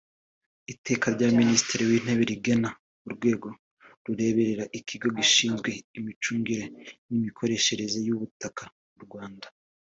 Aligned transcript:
Iteka 0.73 1.05
rya 1.15 1.29
Minisitiri 1.39 1.83
w’Intebe 1.89 2.23
rigena 2.31 2.69
Urwego 3.07 3.49
rureberera 4.05 4.63
Ikigo 4.79 5.07
Gishinzwe 5.17 5.69
Imicungire 5.97 6.65
n’Imikoreshereze 7.09 7.97
y’Ubutaka 8.07 8.63
mu 8.95 9.01
Rwanda 9.07 9.47